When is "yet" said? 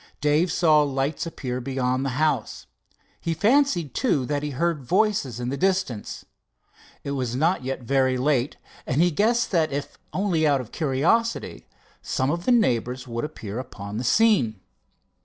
7.63-7.81